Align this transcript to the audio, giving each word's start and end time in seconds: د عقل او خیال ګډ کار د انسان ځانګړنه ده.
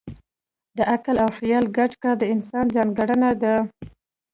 د 0.77 0.79
عقل 0.93 1.15
او 1.23 1.29
خیال 1.37 1.65
ګډ 1.77 1.91
کار 2.03 2.15
د 2.19 2.23
انسان 2.33 2.65
ځانګړنه 2.75 3.29
ده. 3.41 3.55